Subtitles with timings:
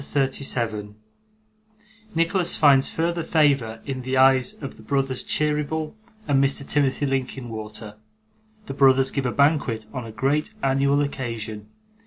[0.01, 0.95] CHAPTER 37
[2.15, 5.93] Nicholas finds further Favour in the Eyes of the brothers Cheeryble
[6.27, 6.67] and Mr.
[6.67, 7.97] Timothy Linkinwater.
[8.65, 11.67] The brothers give a Banquet on a great Annual Occasion.